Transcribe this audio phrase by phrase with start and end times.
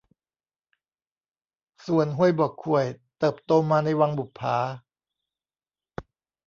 [1.85, 2.85] ส่วนฮวยบ่อข่วย
[3.19, 4.57] เติบโตมาในวังบุปฝา